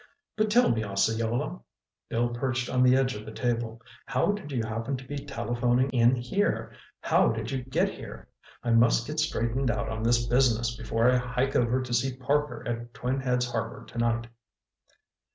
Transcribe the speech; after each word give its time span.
"But 0.35 0.49
tell 0.49 0.71
me, 0.71 0.83
Osceola—" 0.83 1.59
Bill 2.09 2.29
perched 2.29 2.71
on 2.71 2.81
the 2.81 2.95
edge 2.95 3.13
of 3.15 3.23
the 3.23 3.31
table, 3.31 3.79
"how 4.07 4.31
did 4.31 4.51
you 4.51 4.63
happen 4.63 4.97
to 4.97 5.07
be 5.07 5.15
telephoning 5.15 5.91
in 5.91 6.15
here—how 6.15 7.27
did 7.33 7.51
you 7.51 7.61
get 7.63 7.87
here? 7.89 8.27
I 8.63 8.71
must 8.71 9.05
get 9.05 9.19
straightened 9.19 9.69
out 9.69 9.89
on 9.89 10.01
this 10.01 10.25
business 10.25 10.75
before 10.75 11.07
I 11.11 11.17
hike 11.17 11.55
over 11.55 11.83
to 11.83 11.93
see 11.93 12.17
Parker 12.17 12.67
at 12.67 12.95
Twin 12.95 13.19
Heads 13.19 13.51
Harbor 13.51 13.85
tonight." 13.85 14.25